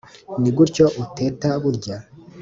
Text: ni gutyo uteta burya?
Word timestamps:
ni 0.41 0.51
gutyo 0.57 0.85
uteta 1.03 1.49
burya? 1.61 1.97